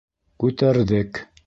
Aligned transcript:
Күтәрҙек! 0.45 1.25